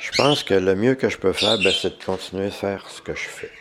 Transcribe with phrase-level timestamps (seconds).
[0.00, 2.90] Je pense que le mieux que je peux faire, ben, c'est de continuer à faire
[2.90, 3.52] ce que je fais.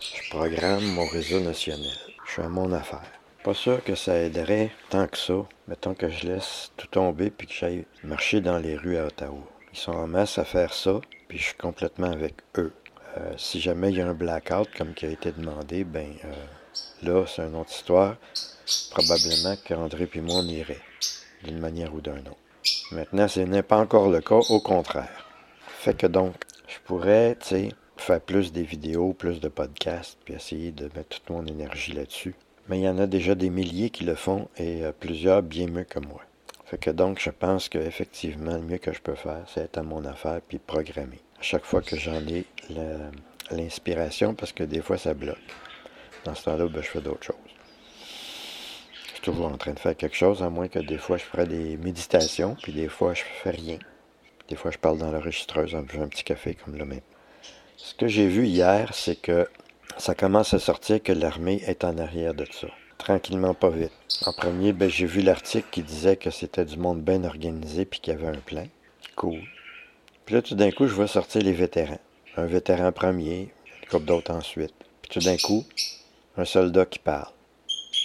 [0.00, 1.96] Je programme mon réseau national.
[2.26, 3.10] Je suis à mon affaire.
[3.42, 5.46] Pas sûr que ça aiderait tant que ça.
[5.66, 9.48] Mettons que je laisse tout tomber puis que j'aille marcher dans les rues à Ottawa.
[9.72, 12.72] Ils sont en masse à faire ça, puis je suis complètement avec eux.
[13.16, 16.34] Euh, si jamais il y a un blackout comme qui a été demandé, ben euh,
[17.02, 18.16] là, c'est une autre histoire.
[18.90, 20.80] Probablement qu'André puis moi, on irait,
[21.44, 22.36] d'une manière ou d'une autre.
[22.90, 25.26] Maintenant, ce n'est pas encore le cas, au contraire.
[25.66, 26.34] Fait que donc,
[26.66, 31.20] je pourrais, tu sais, faire plus des vidéos, plus de podcasts, puis essayer de mettre
[31.20, 32.34] toute mon énergie là-dessus.
[32.68, 35.68] Mais il y en a déjà des milliers qui le font et euh, plusieurs bien
[35.68, 36.22] mieux que moi.
[36.64, 39.82] Fait que donc, je pense qu'effectivement, le mieux que je peux faire, c'est être à
[39.84, 41.20] mon affaire puis programmer.
[41.38, 42.44] À chaque fois que j'en ai
[43.52, 45.36] l'inspiration, parce que des fois, ça bloque.
[46.24, 47.36] Dans ce temps-là, ben, je fais d'autres choses.
[49.28, 52.56] En train de faire quelque chose, à moins que des fois, je ferai des méditations,
[52.62, 53.78] puis des fois, je fais rien.
[54.48, 57.02] Des fois, je parle dans l'enregistreuse en buvant un petit café comme là maintenant.
[57.76, 59.48] Ce que j'ai vu hier, c'est que
[59.98, 62.68] ça commence à sortir que l'armée est en arrière de ça.
[62.98, 63.92] Tranquillement, pas vite.
[64.24, 67.98] En premier, ben, j'ai vu l'article qui disait que c'était du monde bien organisé puis
[67.98, 68.66] qu'il y avait un plan.
[69.16, 69.40] Cool.
[70.24, 72.00] Puis là, tout d'un coup, je vois sortir les vétérans.
[72.36, 74.74] Un vétéran premier, une couple d'autres ensuite.
[75.02, 75.64] Puis tout d'un coup,
[76.36, 77.32] un soldat qui parle.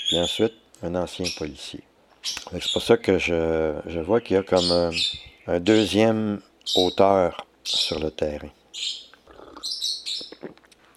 [0.08, 1.82] Puis ensuite, un ancien policier.
[2.24, 4.92] C'est pour ça que je, vois qu'il y a comme
[5.48, 6.40] un, deuxième
[6.76, 8.50] auteur sur le terrain.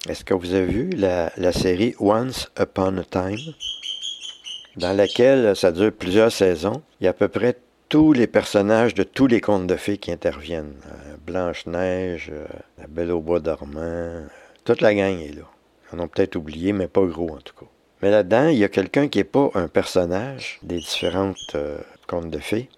[0.07, 3.53] Est-ce que vous avez vu la, série Once Upon a Time,
[4.75, 6.83] dans laquelle ça dure plusieurs saisons?
[6.99, 7.57] Il y a à peu près
[7.89, 10.75] tous les personnages de tous les contes de fées qui interviennent.
[10.87, 12.45] Euh, Blanche-Neige, euh,
[12.77, 14.25] La Belle au Bois dormant,
[14.63, 15.43] toute la gang est là.
[15.91, 17.67] Ils en ont peut-être oublié, mais pas gros en tout cas.
[18.05, 22.29] Mais là-dedans, il y a quelqu'un qui n'est pas un personnage des différentes euh, contes
[22.29, 22.69] de fées.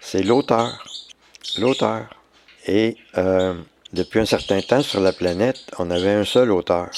[0.00, 0.84] C'est l'auteur.
[1.60, 2.08] L'auteur.
[2.66, 3.54] Et euh,
[3.92, 6.90] depuis un certain temps sur la planète, on avait un seul auteur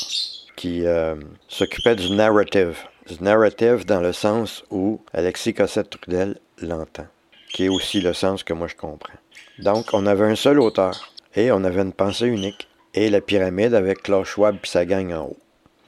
[0.56, 1.17] qui euh,
[1.49, 2.78] s'occupait du narrative.
[3.11, 7.09] Du narrative dans le sens où Alexis Cossette-Trudel l'entend,
[7.53, 9.21] qui est aussi le sens que moi je comprends.
[9.59, 12.69] Donc, on avait un seul auteur et on avait une pensée unique.
[12.95, 15.37] Et la pyramide avec Klaus Schwab puis sa gang en haut.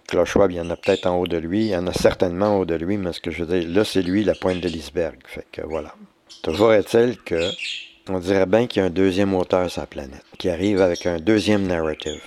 [0.08, 1.92] Klaus Schwab, il y en a peut-être en haut de lui, il y en a
[1.92, 4.34] certainement en haut de lui, mais ce que je veux dire, là, c'est lui la
[4.34, 5.19] pointe de l'iceberg.
[5.26, 5.94] Fait que voilà.
[6.42, 7.50] Toujours est-il que
[8.08, 11.04] on dirait bien qu'il y a un deuxième auteur sur la planète, qui arrive avec
[11.04, 12.22] un deuxième narrative.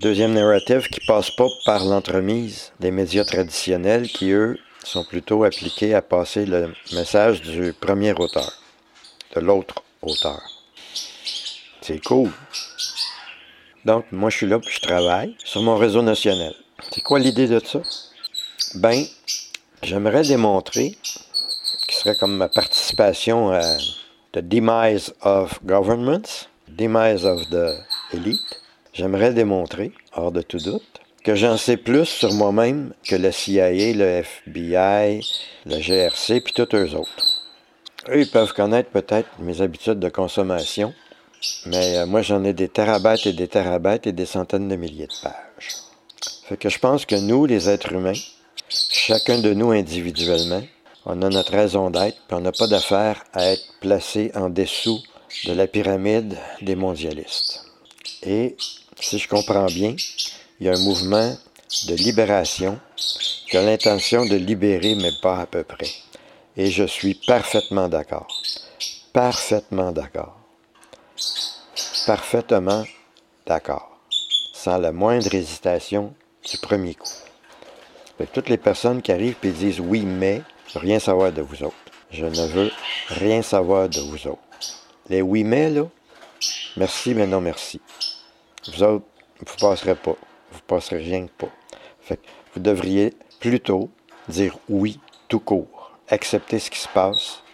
[0.00, 5.94] Deuxième narrative qui passe pas par l'entremise des médias traditionnels qui, eux, sont plutôt appliqués
[5.94, 8.52] à passer le message du premier auteur,
[9.36, 10.40] de l'autre auteur.
[11.80, 12.30] C'est cool.
[13.84, 16.54] Donc, moi, je suis là, puis je travaille sur mon réseau national.
[16.92, 17.80] C'est quoi l'idée de ça?
[18.74, 19.04] Ben,
[19.82, 20.96] j'aimerais démontrer,
[21.88, 23.76] qui serait comme ma participation à
[24.32, 27.74] The Demise of Governments, Demise of the
[28.12, 28.60] Elite,
[28.92, 33.92] j'aimerais démontrer, hors de tout doute, que j'en sais plus sur moi-même que le CIA,
[33.94, 35.20] le FBI,
[35.66, 37.44] le GRC, puis tous eux autres.
[38.08, 40.94] Eux, ils peuvent connaître peut-être mes habitudes de consommation,
[41.66, 45.06] mais euh, moi, j'en ai des terabytes et des terabytes et des centaines de milliers
[45.06, 45.87] de pages.
[46.48, 48.20] Fait que je pense que nous, les êtres humains,
[48.68, 50.62] chacun de nous individuellement,
[51.04, 55.00] on a notre raison d'être, puis on n'a pas d'affaire à être placé en dessous
[55.44, 57.64] de la pyramide des mondialistes.
[58.22, 58.56] Et
[59.00, 59.94] si je comprends bien,
[60.60, 61.36] il y a un mouvement
[61.86, 62.78] de libération
[63.48, 65.88] qui a l'intention de libérer, mais pas à peu près.
[66.56, 68.26] Et je suis parfaitement d'accord.
[69.12, 70.36] Parfaitement d'accord.
[72.06, 72.84] Parfaitement
[73.46, 73.97] d'accord.
[74.60, 76.12] Sans la moindre hésitation
[76.44, 77.06] du premier coup.
[78.32, 80.42] Toutes les personnes qui arrivent et disent oui, mais
[80.74, 81.76] rien savoir de vous autres.
[82.10, 82.72] Je ne veux
[83.06, 84.40] rien savoir de vous autres.
[85.08, 85.84] Les oui mais, là,
[86.76, 87.80] merci, mais non merci.
[88.72, 89.04] Vous autres,
[89.38, 90.16] vous passerez pas.
[90.50, 92.16] Vous passerez rien que pas.
[92.52, 93.88] Vous devriez plutôt
[94.28, 94.98] dire oui
[95.28, 95.92] tout court.
[96.08, 97.44] Accepter ce qui se passe,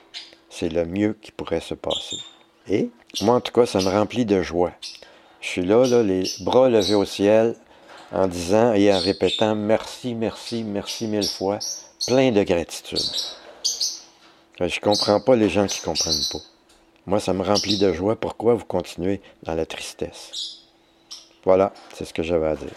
[0.48, 2.16] c'est le mieux qui pourrait se passer.
[2.66, 2.88] Et
[3.20, 4.72] moi, en tout cas, ça me remplit de joie.
[5.44, 7.54] Je suis là, les bras levés au ciel,
[8.10, 11.58] en disant et en répétant merci, merci, merci mille fois
[12.06, 12.98] plein de gratitude.
[14.58, 16.38] Je comprends pas les gens qui comprennent pas.
[17.04, 18.16] Moi, ça me remplit de joie.
[18.16, 20.62] Pourquoi vous continuez dans la tristesse?
[21.44, 22.72] Voilà, c'est ce que j'avais à dire.